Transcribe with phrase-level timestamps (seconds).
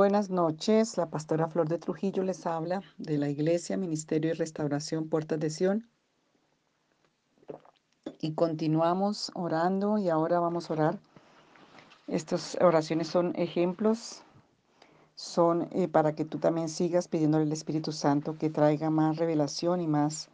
[0.00, 5.10] Buenas noches, la pastora Flor de Trujillo les habla de la Iglesia, Ministerio y Restauración
[5.10, 5.90] Puertas de Sion.
[8.18, 10.98] Y continuamos orando y ahora vamos a orar.
[12.08, 14.22] Estas oraciones son ejemplos,
[15.16, 19.82] son eh, para que tú también sigas pidiéndole al Espíritu Santo que traiga más revelación
[19.82, 20.30] y más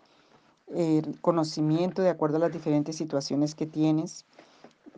[0.68, 4.26] eh, conocimiento de acuerdo a las diferentes situaciones que tienes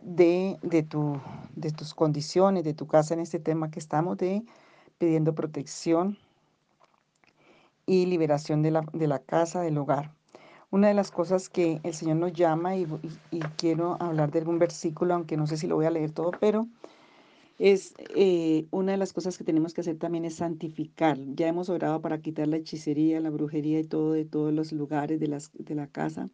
[0.03, 1.19] de, de, tu,
[1.55, 4.43] de tus condiciones, de tu casa en este tema que estamos de
[4.97, 6.17] pidiendo protección
[7.85, 10.11] y liberación de la, de la casa, del hogar.
[10.71, 12.85] Una de las cosas que el Señor nos llama, y,
[13.57, 16.67] quiero hablar de algún versículo, aunque no sé si lo voy a leer todo, pero
[17.57, 21.17] es eh, una de las cosas que tenemos que hacer también es santificar.
[21.33, 25.19] Ya hemos orado para quitar la hechicería, la brujería y todo de todos los lugares
[25.19, 26.29] de, las, de la casa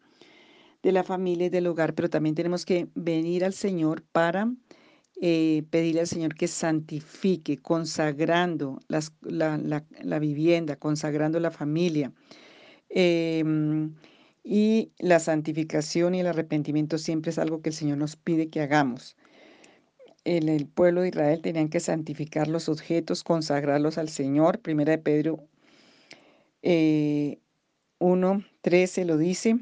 [0.86, 4.54] de la familia y del hogar, pero también tenemos que venir al Señor para
[5.20, 12.12] eh, pedirle al Señor que santifique, consagrando las, la, la, vivienda, consagrando la familia.
[12.88, 13.96] Em,
[14.44, 18.60] y la santificación y el arrepentimiento siempre es algo que el Señor nos pide que
[18.60, 19.16] hagamos.
[20.22, 24.60] El pueblo de Israel tenían que santificar los objetos, consagrarlos al Señor.
[24.60, 25.48] Primera de Pedro
[26.62, 27.40] eh,
[27.98, 29.58] 1, 13 lo dice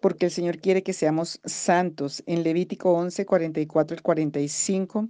[0.00, 2.22] porque el Señor quiere que seamos santos.
[2.26, 5.08] En Levítico 11, 44 y 45,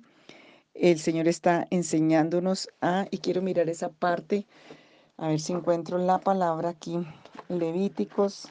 [0.74, 4.46] el Señor está enseñándonos a, y quiero mirar esa parte,
[5.16, 6.98] a ver si encuentro la palabra aquí,
[7.48, 8.48] Levíticos,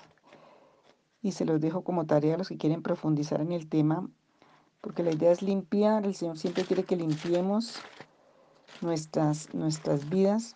[1.21, 4.09] y se los dejo como tarea a los que quieren profundizar en el tema,
[4.81, 7.79] porque la idea es limpiar, el Señor siempre quiere que limpiemos
[8.81, 10.55] nuestras, nuestras vidas.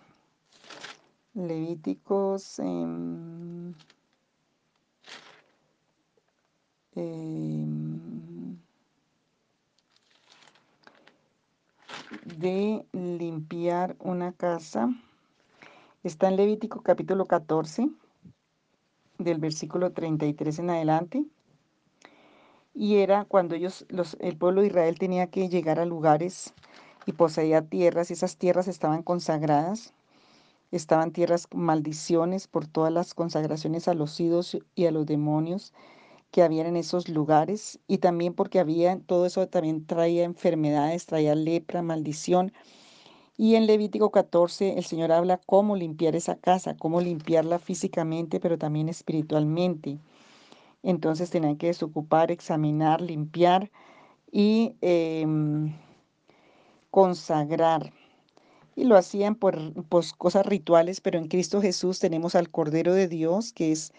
[1.34, 2.60] Levíticos...
[2.60, 3.51] en
[7.02, 8.60] Em,
[12.38, 14.88] de limpiar una casa.
[16.04, 17.90] Está en Levítico capítulo 14,
[19.18, 21.26] del versículo 33 en adelante.
[22.76, 26.54] Y era cuando ellos, los, el pueblo de Israel tenía que llegar a lugares
[27.08, 29.96] y poseía tierras, y esas tierras estaban consagradas.
[30.70, 35.74] Estaban tierras maldiciones por todas las consagraciones a los ídolos y a los demonios
[36.32, 41.36] que habían en esos lugares y también porque había, todo eso también traía enfermedades, traía
[41.36, 42.54] lepra, maldición.
[43.38, 48.58] Y en Levítico 14 el Señor habla cómo limpiar esa casa, cómo limpiarla físicamente, pero
[48.58, 50.00] también espiritualmente.
[50.84, 53.72] Entonces tenían que desocupar, examinar, limpiar
[54.32, 55.74] y em,
[56.92, 57.92] consagrar.
[58.76, 63.08] Y lo hacían por, por cosas rituales, pero en Cristo Jesús tenemos al Cordero de
[63.08, 63.94] Dios, que es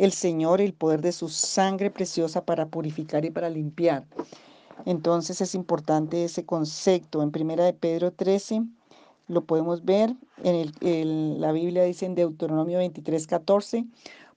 [0.00, 4.06] el Señor el poder de su sangre preciosa para purificar y para limpiar.
[4.86, 7.22] Entonces es importante ese concepto.
[7.22, 8.62] En Primera de Pedro 13
[9.28, 10.14] lo podemos ver.
[10.42, 13.84] En la Biblia dice en Deuteronomio 23, 14,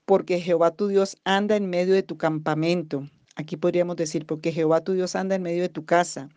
[0.06, 3.08] porque Jehová tu Dios anda en medio de tu campamento.
[3.36, 6.30] Aquí podríamos decir, porque Jehová tu Dios anda en medio de tu casa,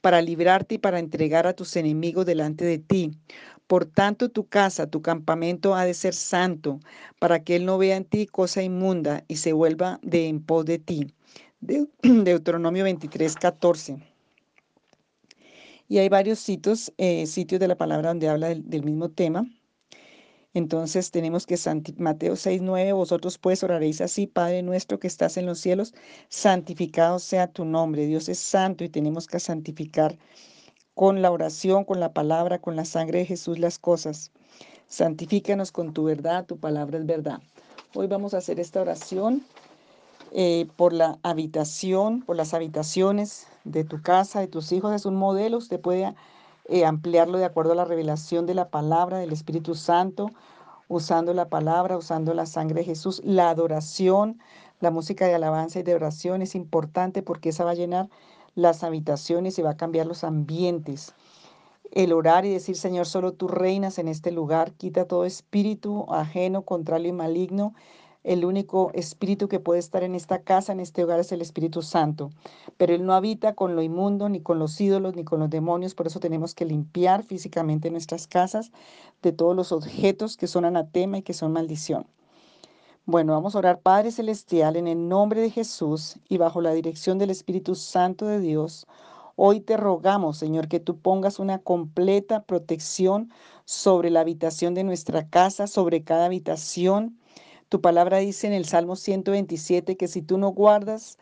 [0.00, 3.10] para librarte y para entregar a tus enemigos delante de ti.
[3.70, 6.80] Por tanto, tu casa, tu campamento ha de ser santo,
[7.20, 10.64] para que Él no vea en ti cosa inmunda y se vuelva de en pos
[10.64, 11.14] de ti.
[12.02, 14.02] Deuteronomio 23, 14.
[15.86, 19.46] Y hay varios sitios, eh, sitios de la palabra donde habla del, mismo tema.
[20.52, 21.56] Entonces tenemos que
[21.96, 25.94] Mateo 6, 9, vosotros pues oraréis así, Padre nuestro que estás en los cielos,
[26.28, 28.06] santificado sea tu nombre.
[28.06, 30.18] Dios es santo y tenemos que santificar
[30.94, 34.32] con la oración, con la palabra, con la sangre de Jesús las cosas.
[34.88, 37.40] Santifícanos con tu verdad, tu palabra es verdad.
[37.94, 39.42] Hoy vamos a hacer esta oración
[40.32, 44.94] eh, por la habitación, por las habitaciones de tu casa, de tus hijos.
[44.94, 46.14] Es un modelo, usted puede
[46.68, 50.30] eh, ampliarlo de acuerdo a la revelación de la palabra del Espíritu Santo,
[50.88, 53.20] usando la palabra, usando la sangre de Jesús.
[53.24, 54.40] La adoración,
[54.80, 58.08] la música de alabanza y de oración es importante porque esa va a llenar
[58.54, 61.14] las habitaciones y va a cambiar los ambientes.
[61.90, 66.62] El orar y decir, Señor, solo tú reinas en este lugar, quita todo espíritu ajeno,
[66.62, 67.74] contrario y maligno.
[68.22, 71.80] El único espíritu que puede estar en esta casa, en este hogar, es el Espíritu
[71.80, 72.30] Santo.
[72.76, 75.94] Pero Él no habita con lo inmundo, ni con los ídolos, ni con los demonios.
[75.94, 78.72] Por eso tenemos que limpiar físicamente nuestras casas
[79.22, 82.06] de todos los objetos que son anatema y que son maldición.
[83.06, 87.18] Bueno, vamos a orar, Padre Celestial, en el nombre de Jesús y bajo la dirección
[87.18, 88.86] del Espíritu Santo de Dios.
[89.36, 93.30] Hoy te rogamos, Señor, que tú pongas una completa protección
[93.64, 97.18] sobre la habitación de nuestra casa, sobre cada habitación.
[97.70, 101.18] Tu palabra dice en el Salmo 127 que si tú no guardas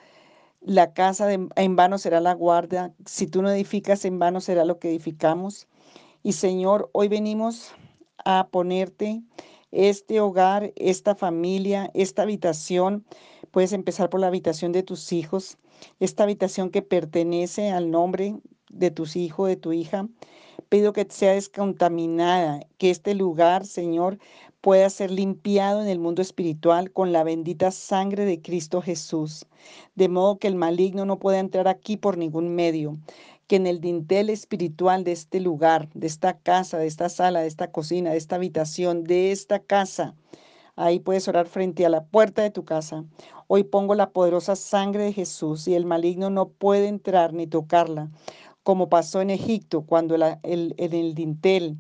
[0.61, 4.81] la casa, en vano será la guarda, si tú no edificas, en vano será lo
[4.81, 5.69] que edificamos.
[6.25, 7.71] Y Señor, hoy venimos
[8.25, 9.23] a ponerte
[9.71, 13.05] este hogar, esta familia, esta habitación.
[13.51, 15.59] Puedes empezar por la habitación de tus hijos,
[16.01, 18.37] esta habitación que pertenece al nombre
[18.71, 20.09] de tus hijos, de tu hija.
[20.69, 24.19] Pido que sea descontaminada, que este lugar, Señor,
[24.61, 29.47] pueda ser limpiado en el mundo espiritual con la bendita sangre de Cristo Jesús,
[29.95, 32.99] de modo que el maligno no pueda entrar aquí por ningún medio,
[33.49, 37.49] que en el dintel espiritual de este lugar, de esta casa, de esta sala, de
[37.49, 40.15] esta cocina, de esta habitación, de esta casa,
[40.81, 43.05] Ahí puedes orar frente a la puerta de tu casa.
[43.49, 48.13] Hoy pongo la poderosa sangre de Jesús y el maligno no puede entrar ni tocarla,
[48.63, 51.79] como pasó en Egipto cuando en el dintel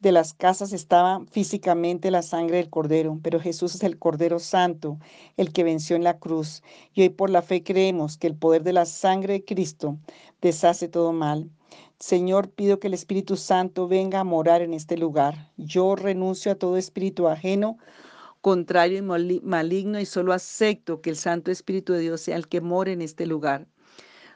[0.00, 4.98] de las casas estaba físicamente la sangre del Cordero, pero Jesús es el Cordero Santo,
[5.36, 6.62] el que venció en la cruz.
[6.94, 9.98] Y hoy por la fe creemos que el poder de la sangre de Cristo
[10.40, 11.50] deshace todo mal.
[11.98, 15.50] Señor, pido que el Espíritu Santo venga a morar en este lugar.
[15.58, 17.76] Yo renuncio a todo espíritu ajeno
[18.40, 22.62] contrario y maligno y solo acepto que el Santo Espíritu de Dios sea el que
[22.62, 23.66] more en este lugar.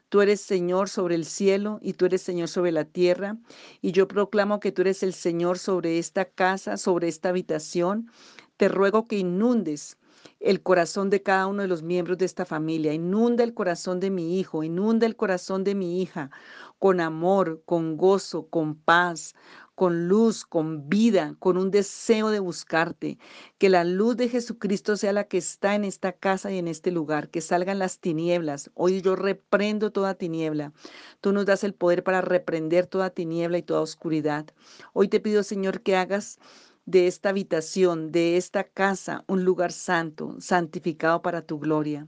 [0.09, 3.37] Tú eres Señor sobre el cielo y tú eres Señor sobre la tierra.
[3.81, 8.11] Y yo proclamo que tú eres el Señor sobre esta casa, sobre esta habitación.
[8.57, 9.99] Te ruego que inundes
[10.41, 12.93] el corazón de cada uno de los miembros de esta familia.
[12.93, 16.31] Inunda el corazón de mi hijo, inunda el corazón de mi hija
[16.79, 19.35] con amor, con gozo, con paz,
[19.75, 23.19] con luz, con vida, con un deseo de buscarte.
[23.59, 26.91] Que la luz de Jesucristo sea la que está en esta casa y en este
[26.91, 28.71] lugar, que salgan las tinieblas.
[28.75, 30.73] Hoy yo reprendo toda tiniebla.
[31.21, 34.47] Tú nos das el poder para reprender toda tiniebla y toda oscuridad.
[34.93, 36.39] Hoy te pido, Señor, que hagas
[36.87, 42.07] de esta habitación, de esta casa, un lugar santo, santificado para tu gloria.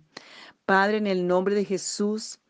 [0.67, 2.41] Padre, en el nombre de Jesús,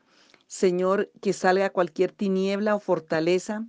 [0.46, 3.64] Señor, que salga cualquier tiniebla o fortaleza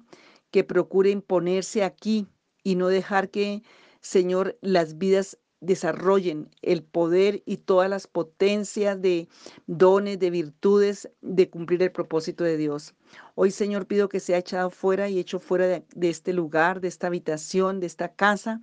[0.57, 2.25] que procure imponerse aquí
[2.63, 3.62] y no dejar que,
[4.01, 9.27] Señor, las vidas desarrollen el poder y todas las potencias de
[9.68, 12.95] dones, de virtudes, de cumplir el propósito de Dios.
[13.36, 16.88] Hoy, Señor, pido que sea echado fuera y hecho fuera de, de este lugar, de
[16.88, 18.60] esta habitación, de esta casa,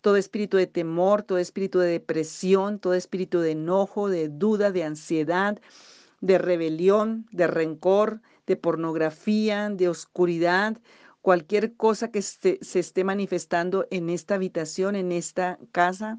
[0.00, 4.82] todo espíritu de temor, todo espíritu de depresión, todo espíritu de enojo, de duda, de
[4.82, 5.60] ansiedad,
[6.20, 10.78] de rebelión, de rencor, de pornografía, de oscuridad
[11.22, 16.18] cualquier cosa que se esté manifestando en esta habitación, en esta casa,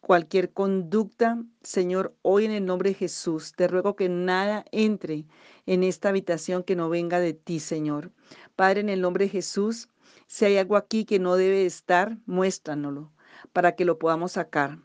[0.00, 5.26] cualquier conducta, Señor, hoy en el nombre de Jesús, te ruego que nada entre
[5.66, 8.12] en esta habitación que no venga de ti, Señor.
[8.56, 9.88] Padre, en el nombre de Jesús,
[10.26, 13.12] si hay algo aquí que no debe estar, muéstranoslo
[13.52, 14.78] para que lo podamos sacar.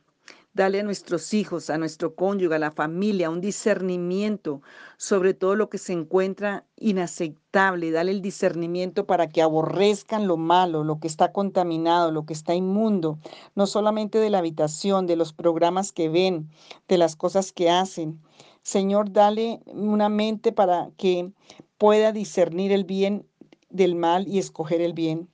[0.56, 4.62] Dale a nuestros hijos, a nuestro cónyuge, a la familia, un discernimiento
[4.96, 7.92] sobre todo lo que se encuentra inaceptable.
[7.92, 12.56] Dale el discernimiento para que aborrezcan lo malo, lo que está contaminado, lo que está
[12.56, 13.20] inmundo,
[13.54, 16.50] no solamente de la habitación, de los programas que ven,
[16.88, 18.22] de las cosas que hacen.
[18.64, 21.34] Señor, dale una mente para que
[21.78, 23.28] pueda discernir el bien
[23.70, 25.28] del mal y escoger el bien.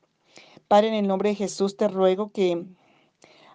[0.68, 2.66] Padre, en el nombre de Jesús te ruego que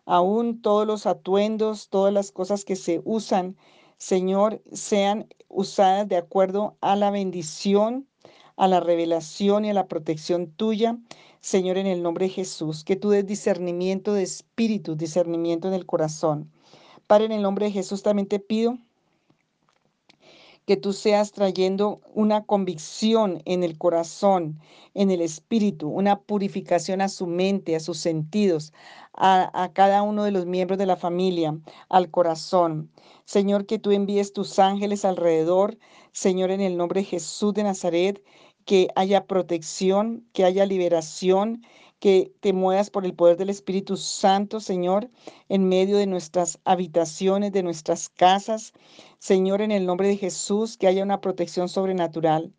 [0.06, 3.56] aún todos los atuendos, todas las cosas que se usan,
[3.98, 8.08] Señor, sean usadas de acuerdo a la bendición,
[8.56, 10.98] a la revelación y a la protección tuya,
[11.40, 15.86] Señor, en el nombre de Jesús, que tú des discernimiento de espíritu, discernimiento en el
[15.86, 16.50] corazón.
[17.06, 18.78] Padre, en el nombre de Jesús también te pido
[20.66, 24.60] que tú seas trayendo una convicción en el corazón,
[24.94, 28.72] en el espíritu, una purificación a su mente, a sus sentidos,
[29.14, 31.56] a, a, cada uno de los miembros de la familia,
[31.88, 32.90] al corazón.
[33.24, 35.78] Señor, que tú envíes tus ángeles alrededor,
[36.12, 38.22] Señor, en el nombre de Jesús de Nazaret,
[38.64, 41.62] que haya protección, que haya liberación,
[41.98, 45.10] que te muevas por el poder del Espíritu Santo, Señor,
[45.48, 48.72] en medio de nuestras habitaciones, de nuestras casas.
[49.18, 52.52] Señor, en el nombre de Jesús, que haya una protección sobrenatural.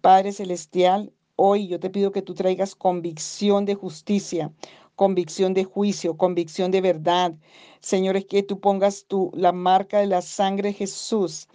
[0.00, 4.52] Padre Celestial, hoy yo te pido que tú traigas convicción de justicia,
[4.94, 7.34] convicción de juicio, convicción de verdad.
[7.80, 11.48] Señor, es que tú pongas tu, la marca de la sangre de Jesús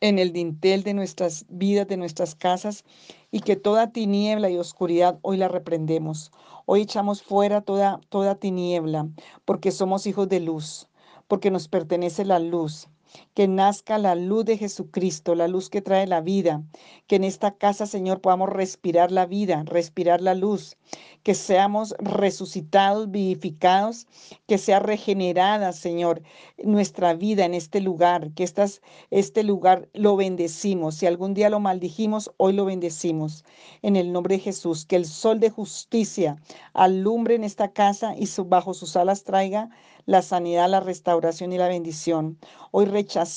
[0.00, 2.84] en el dintel de nuestras vidas, de nuestras casas,
[3.30, 6.32] y que toda tiniebla y oscuridad hoy la reprendemos.
[6.66, 9.08] Hoy echamos fuera toda, toda tiniebla,
[9.44, 10.88] porque somos hijos de luz,
[11.28, 12.88] porque nos pertenece la luz.
[13.34, 16.62] Que nazca la luz de Jesucristo, la luz que trae la vida,
[17.06, 20.76] que en esta casa, Señor, podamos respirar la vida, respirar la luz,
[21.22, 24.06] que seamos resucitados, vivificados,
[24.46, 26.22] que sea regenerada, Señor,
[26.62, 30.96] nuestra vida en este lugar, que estas, este lugar lo bendecimos.
[30.96, 33.44] Si algún día lo maldijimos, hoy lo bendecimos.
[33.82, 36.36] En el nombre de Jesús, que el sol de justicia
[36.72, 39.70] alumbre en esta casa y bajo sus alas traiga
[40.06, 42.38] la sanidad, la restauración y la bendición.
[42.72, 43.29] Hoy rechazamos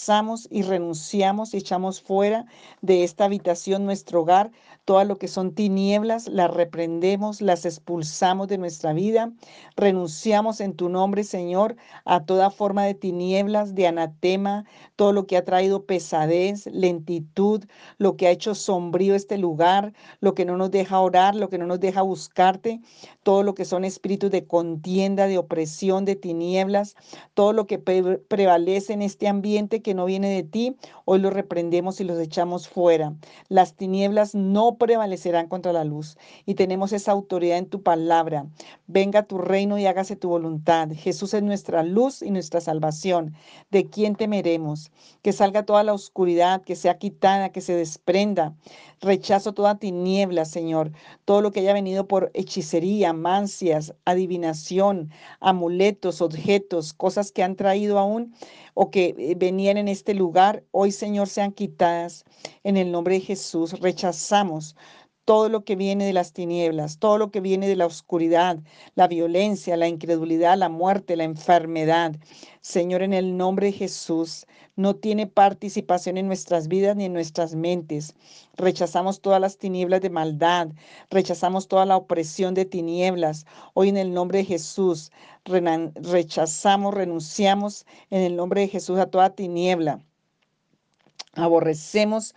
[0.49, 2.45] y renunciamos y echamos fuera
[2.81, 4.51] de esta habitación nuestro hogar
[4.85, 9.31] todo lo que son tinieblas, las reprendemos, las expulsamos de nuestra vida.
[9.77, 14.65] Renunciamos en tu nombre, Señor, a toda forma de tinieblas, de anatema,
[14.97, 17.63] todo lo que ha traído pesadez, lentitud,
[17.97, 21.57] lo que ha hecho sombrío este lugar, lo que no nos deja orar, lo que
[21.57, 22.81] no nos deja buscarte,
[23.23, 26.95] todo lo que son espíritus de contienda, de opresión, de tinieblas,
[27.33, 30.75] todo lo que prevalece en este ambiente que no viene de ti,
[31.05, 33.13] hoy lo reprendemos y los echamos fuera.
[33.47, 36.17] Las tinieblas no prevalecerán contra la luz.
[36.45, 38.45] Y tenemos esa autoridad en tu palabra.
[38.87, 40.89] Venga tu reino y hágase tu voluntad.
[40.93, 43.33] Jesús es nuestra luz y nuestra salvación.
[43.71, 44.91] ¿De quién temeremos?
[45.21, 48.55] Que salga toda la oscuridad, que sea quitada, que se desprenda.
[49.01, 50.91] Rechazo toda tiniebla, Señor.
[51.25, 57.99] Todo lo que haya venido por hechicería, mancias, adivinación, amuletos, objetos, cosas que han traído
[57.99, 58.33] aún
[58.73, 62.25] o que eh, venían en este lugar, hoy Señor sean quitadas
[62.63, 63.79] en el nombre de Jesús.
[63.79, 64.75] Rechazamos
[65.25, 68.59] todo lo que viene de las tinieblas, todo lo que viene de la oscuridad,
[68.95, 72.15] la violencia, la incredulidad, la muerte, la enfermedad.
[72.61, 77.55] Señor, en el nombre de Jesús, no tiene participación en nuestras vidas ni en nuestras
[77.55, 78.15] mentes.
[78.55, 80.69] Rechazamos todas las tinieblas de maldad,
[81.09, 83.45] rechazamos toda la opresión de tinieblas.
[83.73, 85.11] Hoy en el nombre de Jesús
[85.45, 89.99] rechazamos, renunciamos en el nombre de Jesús a toda tiniebla.
[91.35, 92.35] Aborrecemos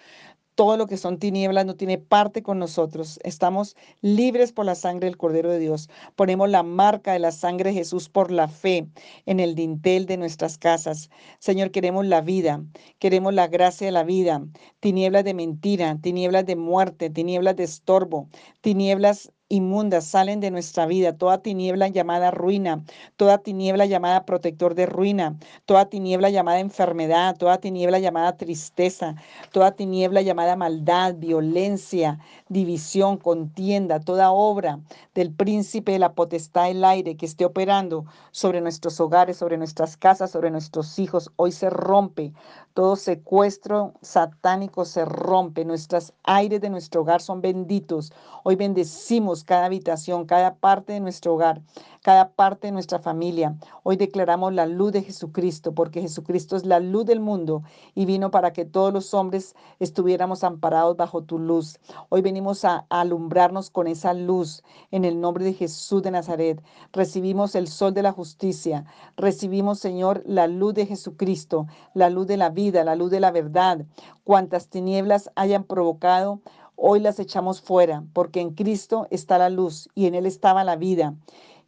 [0.57, 3.21] todo lo que son tinieblas no tiene parte con nosotros.
[3.23, 5.91] Estamos libres por la sangre del Cordero de Dios.
[6.17, 8.89] Ponemos la marca de la sangre de Jesús por la fe
[9.27, 11.11] en el dintel de nuestras casas.
[11.39, 12.65] Señor, queremos la vida,
[12.99, 14.43] queremos la gracia de la vida.
[14.81, 18.29] Tinieblas de mentira, tinieblas de muerte, tinieblas de estorbo,
[18.63, 22.83] tinieblas inmundas salen de nuestra vida, toda tiniebla llamada ruina,
[23.17, 25.37] toda tiniebla llamada protector de ruina,
[25.67, 29.15] toda tiniebla llamada enfermedad, toda tiniebla llamada tristeza,
[29.53, 34.81] toda tiniebla llamada maldad, violencia, división, contienda, toda obra
[35.15, 39.97] del príncipe de la potestad del aire que esté operando sobre nuestros hogares, sobre nuestras
[39.97, 42.33] casas, sobre nuestros hijos, hoy se rompe.
[42.75, 45.65] Todo secuestro satánico se rompe.
[45.65, 48.13] Nuestros aires de nuestro hogar son benditos.
[48.45, 51.61] Hoy bendecimos cada habitación, cada parte de nuestro hogar,
[52.03, 53.57] cada parte de nuestra familia.
[53.83, 57.63] Hoy declaramos la luz de Jesucristo, porque Jesucristo es la luz del mundo
[57.95, 61.79] y vino para que todos los hombres estuviéramos amparados bajo tu luz.
[62.09, 66.63] Hoy venimos a, alumbrarnos con esa luz en el nombre de Jesús de Nazaret.
[66.93, 68.85] Recibimos el sol de la justicia.
[69.17, 73.31] Recibimos, Señor, la luz de Jesucristo, la luz de la vida la luz de la
[73.31, 73.85] verdad.
[74.25, 76.41] Cuantas tinieblas hayan provocado,
[76.77, 80.77] hoy las echamos fuera, porque en Cristo está la luz y en Él estaba la
[80.77, 81.15] vida.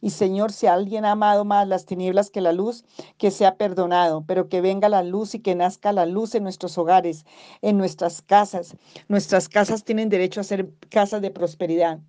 [0.01, 2.85] Y Señor, si alguien ha amado más las tinieblas que la luz,
[3.17, 6.77] que sea perdonado, pero que venga la luz y que nazca la luz en nuestros
[6.77, 7.25] hogares,
[7.61, 8.77] en nuestras casas.
[9.09, 11.99] Nuestras casas tienen derecho a ser casas de prosperidad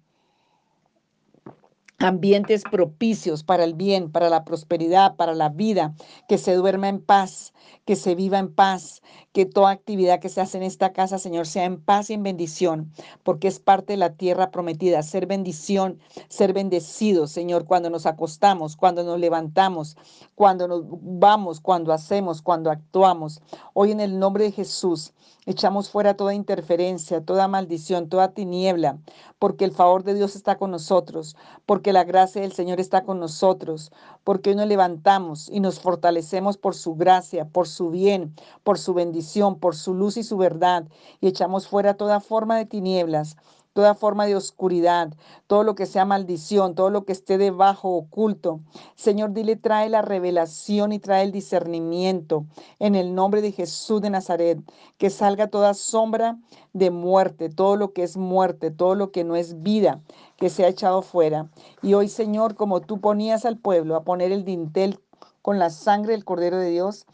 [2.00, 5.94] ambientes propicios para el bien, para la prosperidad, para la vida,
[6.28, 7.52] que se duerma en paz,
[7.84, 9.02] que se viva en paz,
[9.32, 12.22] que toda actividad que se hace en esta casa, Señor, sea en paz y en
[12.22, 12.90] bendición,
[13.22, 18.76] porque es parte de la tierra prometida, ser bendición, ser bendecidos, Señor, cuando nos acostamos,
[18.76, 19.96] cuando nos levantamos,
[20.34, 23.42] cuando nos vamos, cuando hacemos, cuando actuamos.
[23.74, 25.12] Hoy en el nombre de Jesús,
[25.46, 28.98] echamos fuera toda interferencia, toda maldición, toda tiniebla,
[29.38, 33.20] porque el favor de Dios está con nosotros, porque la gracia del Señor está con
[33.20, 33.92] nosotros,
[34.24, 38.94] porque hoy nos levantamos y nos fortalecemos por su gracia, por su bien, por su
[38.94, 40.86] bendición, por su luz y su verdad,
[41.20, 43.36] y echamos fuera toda forma de tinieblas
[43.72, 45.14] toda forma de oscuridad,
[45.46, 48.60] todo lo que sea maldición, todo lo que esté debajo oculto.
[48.96, 52.46] Señor, dile, trae la revelación y trae el discernimiento
[52.78, 54.58] en el nombre de Jesús de Nazaret,
[54.98, 56.38] que salga toda sombra
[56.72, 60.00] de muerte, todo lo que es muerte, todo lo que no es vida,
[60.40, 61.50] que sea echado fuera.
[61.82, 64.98] Y hoy, Señor, como tú ponías al pueblo a poner el dintel
[65.42, 67.06] con la sangre del Cordero de Dios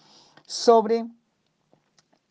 [0.47, 1.07] sobre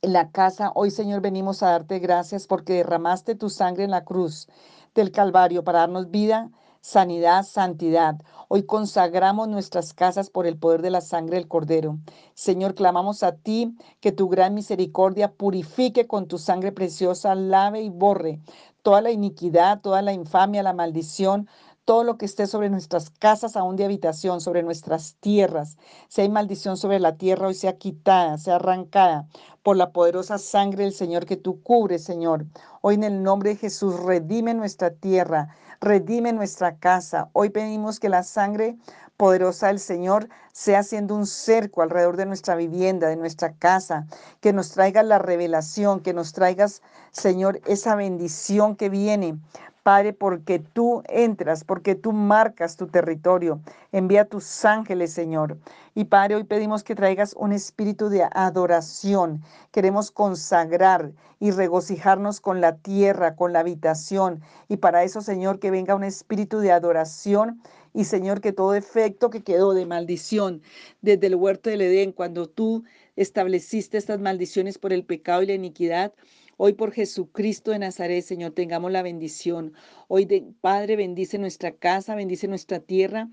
[0.02, 0.72] la casa.
[0.74, 4.48] Hoy, Señor, venimos a darte gracias porque derramaste tu sangre en la cruz
[4.96, 6.50] del Calvario para darnos vida,
[6.86, 8.22] sanidad, santidad.
[8.48, 11.98] Hoy consagramos nuestras casas por el poder de la sangre del Cordero.
[12.36, 17.90] Señor, clamamos a ti que tu gran misericordia purifique con tu sangre preciosa, lave y
[17.90, 18.40] borre
[18.84, 21.50] toda la iniquidad, toda la infamia, la maldición,
[21.86, 25.78] todo lo que esté sobre nuestras casas aún de habitación, sobre nuestras tierras.
[26.10, 29.28] Si hay maldición sobre la tierra, hoy sea quitada, sea arrancada
[29.62, 32.46] por la poderosa sangre del Señor que tú cubres, Señor.
[32.82, 37.30] Hoy en el nombre de Jesús, redime nuestra tierra, redime nuestra casa.
[37.34, 38.78] Hoy pedimos que la sangre
[39.16, 44.08] poderosa del Señor sea haciendo un cerco alrededor de nuestra vivienda, de nuestra casa,
[44.42, 49.38] que nos traigas la revelación, que nos traigas, Señor, esa bendición que viene
[49.86, 53.62] Padre, porque tú entras, porque tú marcas tu territorio.
[53.92, 55.60] Envía tus ángeles, Señor.
[55.94, 59.44] Y Padre, hoy pedimos que traigas un espíritu de adoración.
[59.72, 64.42] Queremos consagrar y regocijarnos con la tierra, con la habitación.
[64.70, 67.62] Y para eso, Señor, que venga un espíritu de adoración
[67.94, 70.64] y Señor, que todo efecto que quedó de maldición
[71.02, 75.54] desde el huerto del Edén, cuando tú estableciste estas maldiciones por el pecado y la
[75.54, 76.12] iniquidad,
[76.58, 79.74] Hoy por Jesucristo de Nazaret, Señor, tengamos la bendición.
[80.08, 80.26] Hoy,
[80.62, 83.28] Padre, bendice nuestra casa, bendice nuestra tierra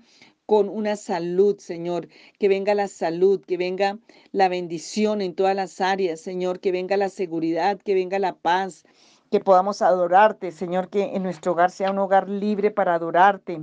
[0.45, 3.97] con una salud, Señor, que venga la salud, que venga
[4.33, 8.83] la bendición en todas las áreas, Señor, que venga la seguridad, que venga la paz,
[9.31, 13.61] que podamos adorarte, Señor, que en nuestro hogar sea un hogar libre para adorarte,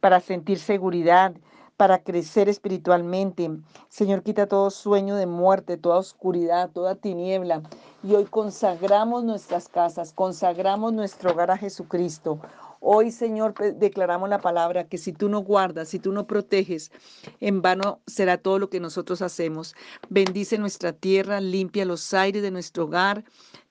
[0.00, 1.34] para sentir seguridad,
[1.76, 3.50] para crecer espiritualmente.
[3.90, 7.62] Señor, quita todo sueño de muerte, toda oscuridad, toda tiniebla.
[8.04, 12.40] Y hoy consagramos nuestras casas, consagramos nuestro hogar a Jesucristo.
[12.80, 16.90] Hoy, Señor, declaramos la palabra que si tú no guardas, si tú no proteges,
[17.38, 19.76] en vano será todo lo que nosotros hacemos.
[20.08, 23.24] Bendice nuestra tierra, limpia los aires de nuestro hogar.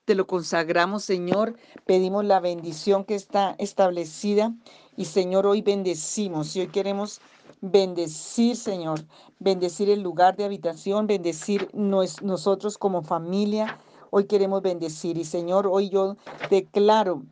[0.06, 1.54] Te lo consagramos, Señor.
[1.84, 4.54] Pedimos la bendición que está establecida.
[4.96, 7.20] Y, Señor, hoy bendecimos y hoy queremos
[7.60, 9.04] bendecir, Señor,
[9.38, 13.78] bendecir el lugar de habitación, bendecir nosotros como familia.
[14.14, 16.18] Hoy queremos bendecir y Señor, hoy yo
[16.50, 17.22] declaro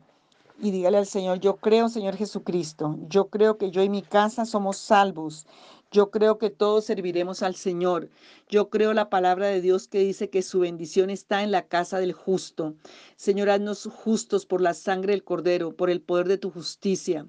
[0.59, 4.45] y dígale al Señor, yo creo, Señor Jesucristo, yo creo que yo y mi casa
[4.45, 5.45] somos salvos.
[5.93, 8.09] Yo creo que todos serviremos al Señor.
[8.47, 11.99] Yo creo la palabra de Dios que dice que su bendición está en la casa
[11.99, 12.75] del justo.
[13.17, 17.27] Señor, haznos justos por la sangre del Cordero, por el poder de tu justicia.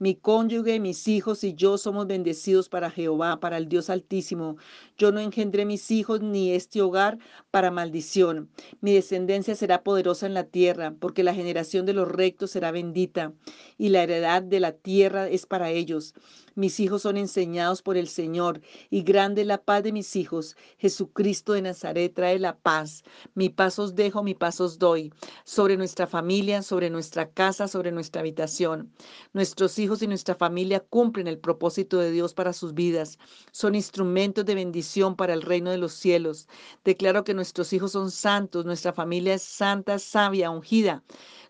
[0.00, 4.56] Mi cónyuge, mis hijos y yo somos bendecidos para Jehová, para el Dios Altísimo.
[4.98, 7.18] Yo no engendré mis hijos ni este hogar
[7.52, 8.50] para maldición.
[8.80, 13.32] Mi descendencia será poderosa en la tierra, porque la generación de los rectos será bendita,
[13.78, 16.14] y la heredad de la tierra es para ellos.
[16.54, 18.60] Mis hijos son enseñados por el Señor
[18.90, 20.56] y grande la paz de mis hijos.
[20.78, 23.04] Jesucristo de Nazaret trae la paz.
[23.34, 25.12] Mi paz os dejo, mi paz os doy.
[25.44, 28.92] Sobre nuestra familia, sobre nuestra casa, sobre nuestra habitación.
[29.32, 33.18] Nuestros hijos y nuestra familia cumplen el propósito de Dios para sus vidas.
[33.52, 36.48] Son instrumentos de bendición para el reino de los cielos.
[36.84, 41.02] Declaro que nuestros hijos son santos, nuestra familia es santa, sabia, ungida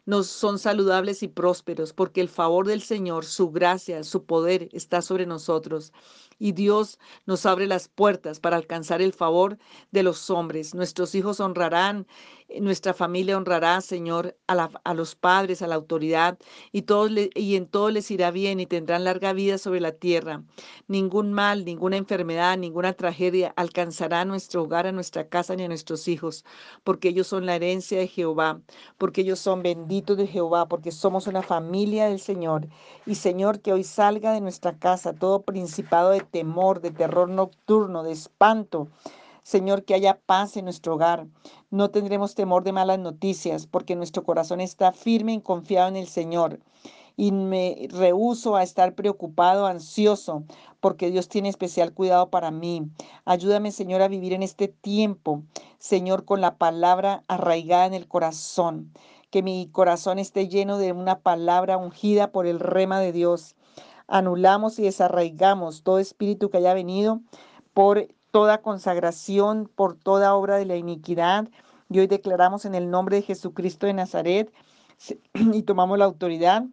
[0.06, 5.02] nos son saludables y prósperos, porque el favor del Señor, su gracia, su poder está
[5.02, 5.92] sobre nosotros.
[6.38, 9.58] Y Dios nos abre las puertas para alcanzar el favor
[9.90, 10.74] de los hombres.
[10.74, 12.06] Nuestros hijos honrarán
[12.60, 16.38] nuestra familia honrará, Señor, a, los padres, a la autoridad,
[16.72, 20.42] y, todos y en todo les irá bien y tendrán larga vida sobre la tierra.
[20.88, 25.68] Ningún mal, ninguna enfermedad, ninguna tragedia alcanzará a nuestro hogar, a nuestra casa ni a
[25.68, 26.44] nuestros hijos,
[26.82, 28.60] porque ellos son la herencia de Jehová,
[28.98, 32.66] porque ellos son benditos de Jehová, porque somos una familia del Señor.
[33.06, 38.02] Y Señor, que hoy salga de nuestra casa todo principado de temor, de terror nocturno,
[38.02, 38.88] de espanto
[39.42, 41.26] Señor, que haya paz en nuestro hogar.
[41.70, 46.08] No tendremos temor de malas noticias, porque nuestro corazón está firme y confiado en el
[46.08, 46.60] Señor.
[47.16, 50.44] Y me rehuso a estar preocupado, ansioso,
[50.80, 52.90] porque Dios tiene especial cuidado para mí.
[53.24, 55.42] Ayúdame, Señor, a vivir en este tiempo,
[55.78, 58.92] Señor, con la palabra arraigada en el corazón.
[59.30, 63.54] Que mi corazón esté lleno de una palabra ungida por el rema de Dios.
[64.08, 67.20] Anulamos y desarraigamos todo espíritu que haya venido
[67.74, 71.48] por toda consagración por toda obra de la iniquidad.
[71.88, 74.52] Y hoy declaramos en el nombre de Jesucristo de Nazaret
[75.34, 76.64] y tomamos la autoridad,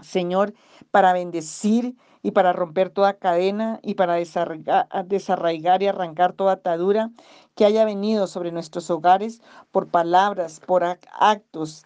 [0.00, 0.54] Señor,
[0.90, 7.10] para bendecir y para romper toda cadena y para desarraigar, y arrancar toda atadura
[7.54, 11.84] que haya venido sobre nuestros hogares por palabras, por actos,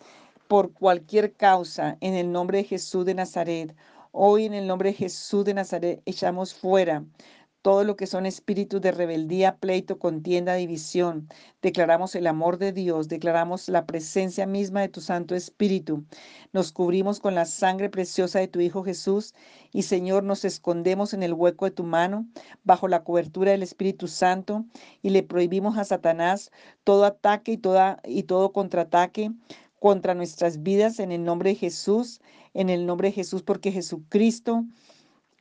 [0.48, 3.76] por cualquier causa, en el nombre de Jesús de Nazaret.
[4.10, 7.04] Hoy en el nombre de Jesús de Nazaret echamos fuera
[7.62, 11.28] todo lo que son espíritus de rebeldía, pleito, contienda, división.
[11.62, 16.04] Declaramos el amor de Dios, declaramos la presencia misma de tu Santo Espíritu.
[16.52, 19.32] Nos cubrimos con la sangre preciosa de tu Hijo Jesús
[19.72, 22.26] y Señor, nos escondemos en el hueco de tu mano,
[22.64, 24.64] bajo la cobertura del Espíritu Santo
[25.00, 26.50] y le prohibimos a Satanás
[26.82, 29.30] todo ataque y, toda, todo contraataque
[29.78, 32.20] contra nuestras vidas en el nombre de Jesús,
[32.54, 34.64] en el nombre de Jesús, porque Jesucristo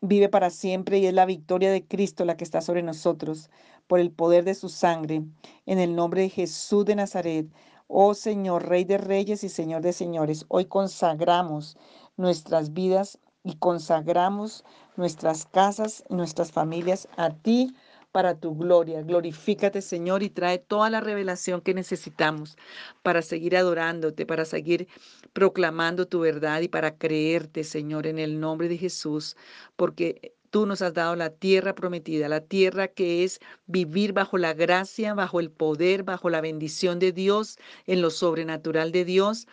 [0.01, 3.49] vive para siempre y es la victoria de Cristo la que está sobre nosotros
[3.87, 5.23] por el poder de su sangre.
[5.65, 7.47] En el nombre de Jesús de Nazaret,
[7.87, 11.77] oh Señor, Rey de Reyes y Señor de Señores, hoy consagramos
[12.17, 14.63] nuestras vidas y consagramos
[14.95, 17.75] nuestras casas, nuestras familias a ti
[18.11, 19.01] para tu gloria.
[19.01, 22.57] Glorifícate, Señor, y trae toda la revelación que necesitamos
[23.03, 24.87] para seguir adorándote, para seguir
[25.33, 29.35] proclamando tu verdad y para creerte, Señor, en el nombre de Jesús,
[29.75, 34.53] porque Tú nos has dado la tierra prometida, la tierra que es vivir bajo la
[34.53, 39.47] gracia, bajo el poder, bajo la bendición de Dios, en lo sobrenatural de Dios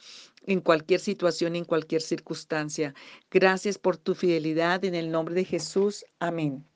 [0.49, 2.95] en cualquier situación, en cualquier circunstancia.
[3.31, 6.05] Gracias por tu fidelidad en el nombre de Jesús.
[6.19, 6.68] Amén.